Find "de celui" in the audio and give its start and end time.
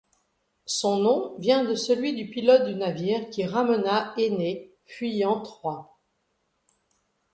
1.63-2.15